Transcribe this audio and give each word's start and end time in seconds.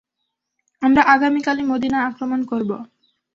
আমরা 0.81 1.01
আগামী 1.05 1.39
কালই 1.41 1.63
মদীনা 1.63 1.97
আক্রমণ 2.05 2.41
করব। 2.45 2.69